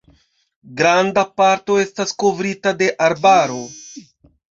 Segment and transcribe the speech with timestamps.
[0.77, 3.61] Granda parto estas kovrita de arbaro.